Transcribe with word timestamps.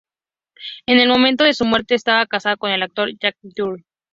En 0.87 0.97
el 0.99 1.07
momento 1.09 1.43
de 1.43 1.53
su 1.53 1.63
muerte 1.63 1.93
estaba 1.93 2.25
casada 2.25 2.55
con 2.57 2.71
el 2.71 2.81
actor 2.81 3.11
Jack 3.19 3.35
Dougherty. 3.43 3.85